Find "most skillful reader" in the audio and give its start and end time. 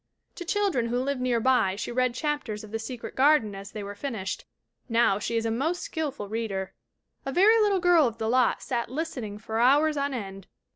5.51-6.73